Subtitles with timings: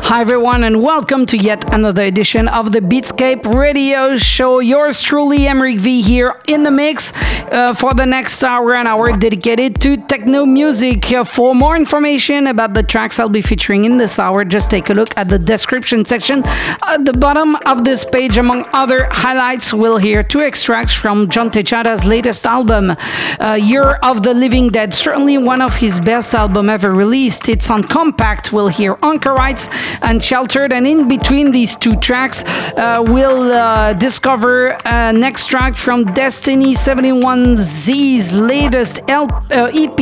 [0.00, 4.58] Hi, everyone, and welcome to yet another edition of the Beatscape Radio Show.
[4.60, 7.12] Yours truly, Emeric V, here in the mix
[7.52, 11.12] uh, for the next hour, an hour dedicated to techno music.
[11.12, 14.88] Uh, for more information about the tracks I'll be featuring in this hour, just take
[14.88, 16.42] a look at the description section.
[16.46, 21.50] At the bottom of this page, among other highlights, we'll hear two extracts from John
[21.50, 22.96] Tejada's latest album,
[23.40, 24.94] uh, Year of the Living Dead.
[24.94, 27.48] Certainly one of his best album ever released.
[27.50, 28.52] It's on Kompakt.
[28.52, 29.68] We'll hear Anchorites
[30.02, 30.72] and Sheltered.
[30.72, 38.32] And in between these two tracks, uh, we'll uh, discover an extract from Destiny 71Z's
[38.32, 39.98] latest L- uh, EP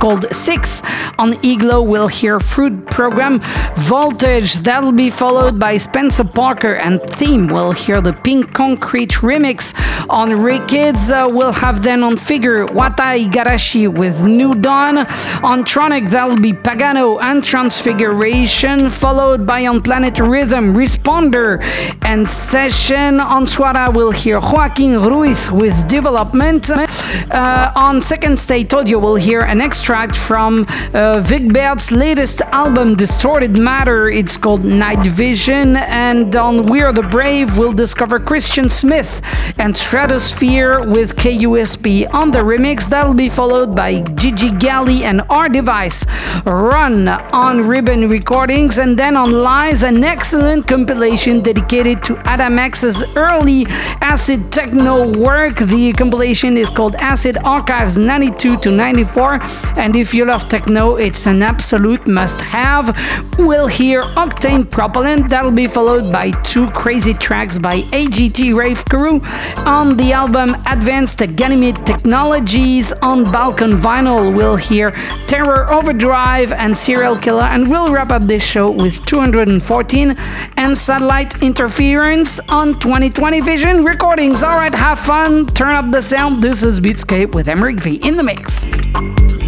[0.00, 0.82] called Six.
[1.18, 3.40] On Eglo, we'll hear Fruit Program
[3.76, 4.54] Voltage.
[4.56, 7.46] That'll be followed by Spencer Parker and Theme.
[7.48, 9.74] We'll hear the Pink Concrete remix.
[10.08, 14.98] On Rekids, uh, we'll have then on Figure Wata Igarashi with New Dawn.
[15.42, 21.60] On Tronic, that'll be Pagano and Transfiguration, followed by on Planet Rhythm, Responder,
[22.02, 23.20] and Session.
[23.20, 26.70] On Suara, we'll hear Joaquin Ruiz with Development.
[26.70, 31.42] Uh, on Second State Audio, we'll hear an extract from uh, Vic
[31.90, 34.08] latest album, Distorted Matter.
[34.08, 35.76] It's called Night Vision.
[35.76, 39.20] And on We're the Brave, we'll discover Christian Smith
[39.58, 42.88] and Stratosphere with KUSP on the remix.
[42.88, 46.06] That'll be followed by Gigi Galli and R Device
[46.46, 48.78] Run on Ribbon Recordings.
[48.78, 53.66] And then on Lies, an excellent compilation dedicated to Adam X's early
[54.00, 55.56] acid techno work.
[55.56, 59.40] The compilation is called Acid Archives 92 to 94.
[59.76, 62.96] And if you love techno, it's an absolute must have.
[63.38, 65.28] We'll hear Octane Propellant.
[65.28, 69.20] That'll be followed by two crazy tracks by AGT Rave Cru
[69.66, 72.92] on the album Advanced Ganymede Technologies.
[73.02, 74.92] On Balkan Vinyl, we'll hear
[75.26, 77.42] Terror Overdrive and Serial Killer.
[77.42, 80.16] And we'll wrap up this show with 214
[80.56, 84.42] and Satellite Interference on 2020 Vision Recordings.
[84.42, 86.42] All right, have fun, turn up the sound.
[86.42, 89.39] This is Beatscape with Emeric V in the mix.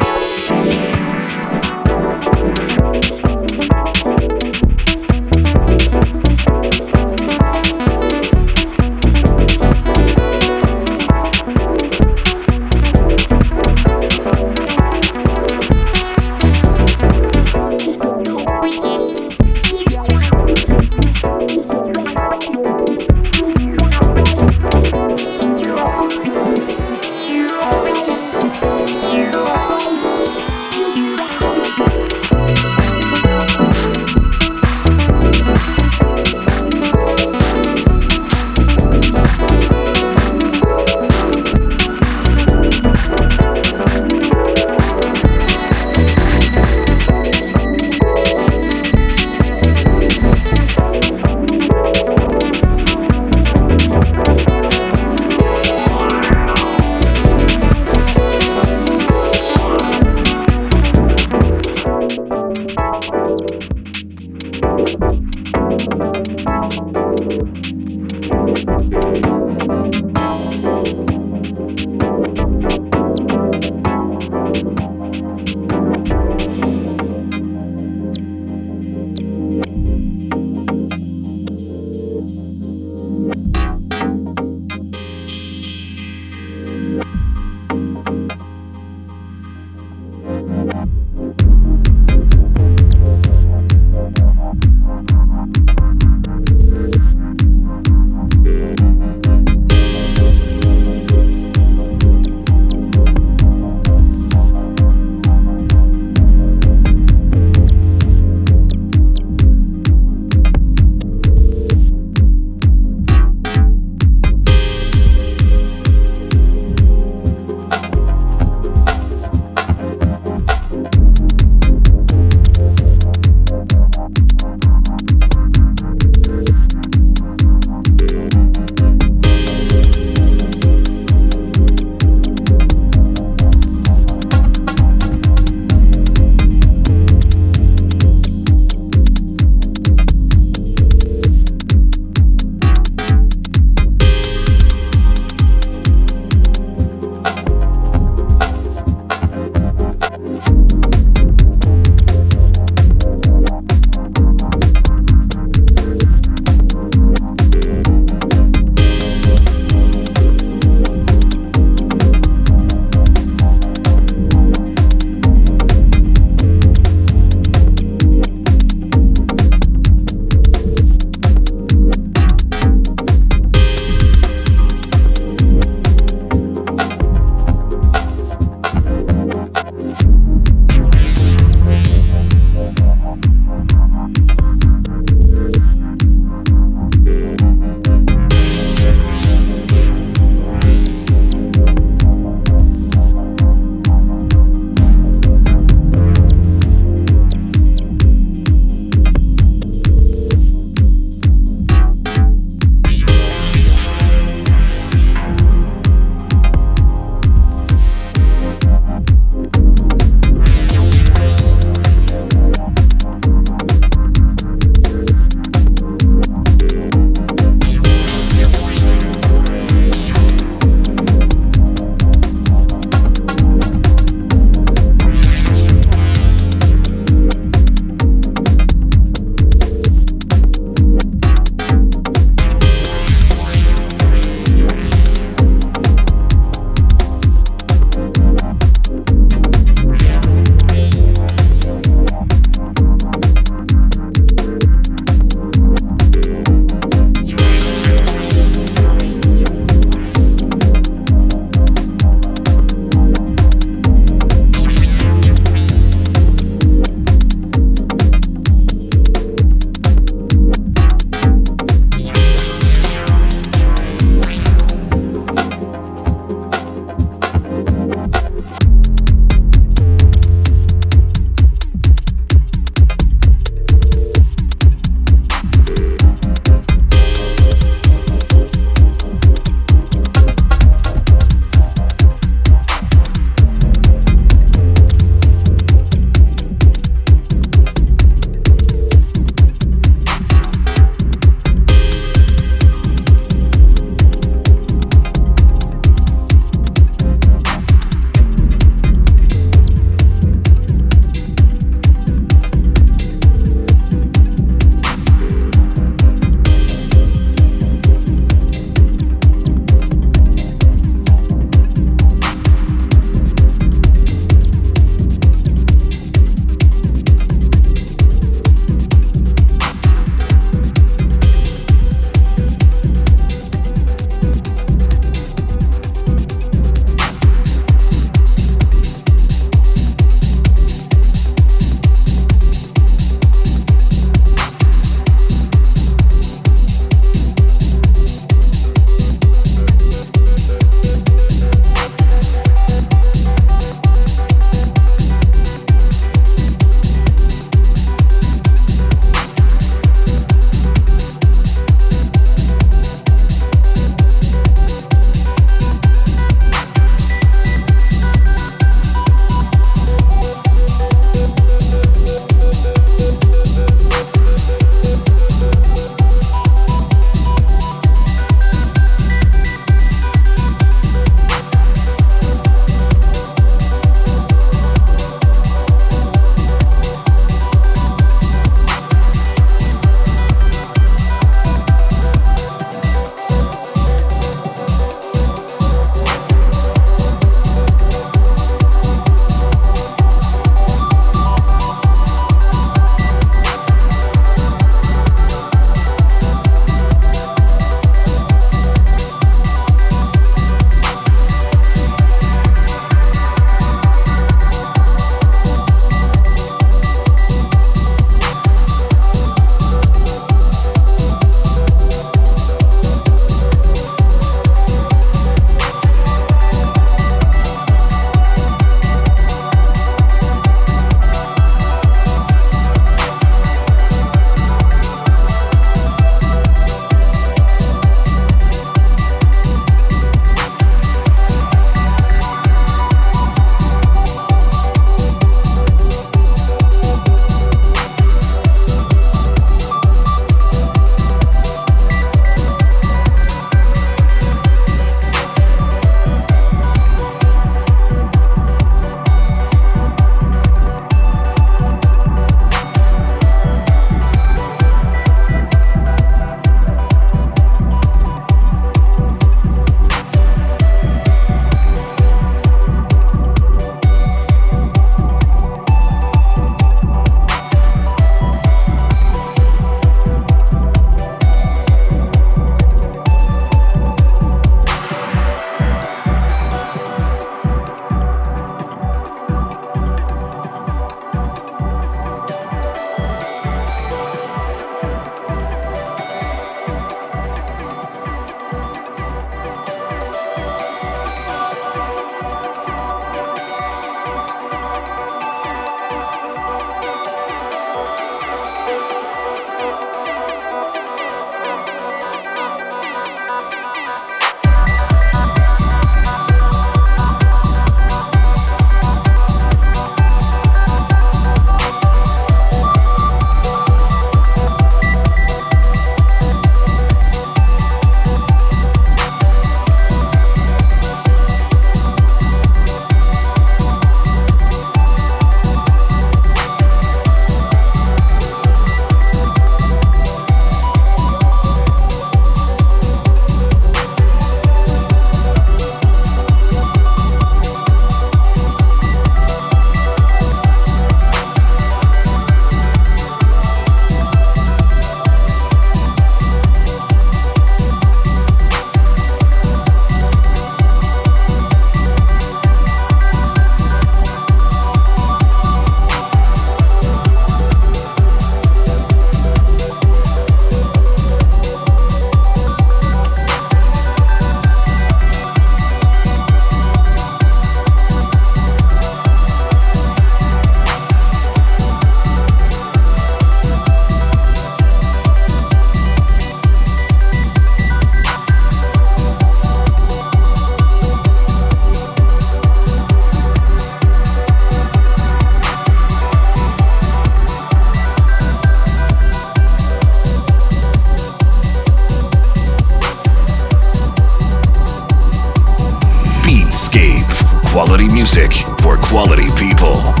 [598.01, 598.33] Music
[598.63, 600.00] for quality people.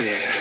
[0.00, 0.37] Yeah.